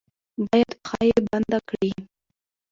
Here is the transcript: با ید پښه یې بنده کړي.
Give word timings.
با 0.43 0.53
ید 0.61 0.73
پښه 0.83 1.01
یې 1.09 1.17
بنده 1.29 1.59
کړي. 1.69 1.91